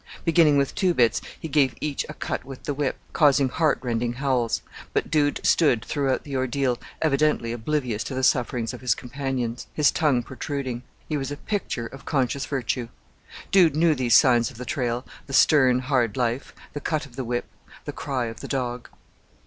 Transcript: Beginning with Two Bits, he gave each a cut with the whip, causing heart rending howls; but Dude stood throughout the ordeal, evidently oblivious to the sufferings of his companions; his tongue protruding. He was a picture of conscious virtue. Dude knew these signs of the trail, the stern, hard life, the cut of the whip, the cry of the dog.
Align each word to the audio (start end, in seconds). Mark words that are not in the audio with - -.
Beginning 0.25 0.57
with 0.57 0.73
Two 0.73 0.95
Bits, 0.95 1.21
he 1.39 1.47
gave 1.47 1.75
each 1.79 2.07
a 2.09 2.15
cut 2.15 2.43
with 2.43 2.63
the 2.63 2.73
whip, 2.73 2.97
causing 3.13 3.49
heart 3.49 3.77
rending 3.83 4.13
howls; 4.13 4.63
but 4.93 5.11
Dude 5.11 5.39
stood 5.45 5.85
throughout 5.85 6.23
the 6.23 6.35
ordeal, 6.35 6.79
evidently 7.03 7.51
oblivious 7.51 8.03
to 8.05 8.15
the 8.15 8.23
sufferings 8.23 8.73
of 8.73 8.81
his 8.81 8.95
companions; 8.95 9.67
his 9.75 9.91
tongue 9.91 10.23
protruding. 10.23 10.81
He 11.07 11.17
was 11.17 11.29
a 11.29 11.37
picture 11.37 11.85
of 11.85 12.05
conscious 12.05 12.47
virtue. 12.47 12.87
Dude 13.51 13.75
knew 13.75 13.93
these 13.93 14.15
signs 14.17 14.49
of 14.49 14.57
the 14.57 14.65
trail, 14.65 15.05
the 15.27 15.33
stern, 15.33 15.77
hard 15.81 16.17
life, 16.17 16.55
the 16.73 16.81
cut 16.81 17.05
of 17.05 17.15
the 17.15 17.23
whip, 17.23 17.45
the 17.85 17.93
cry 17.93 18.25
of 18.25 18.39
the 18.39 18.47
dog. 18.47 18.89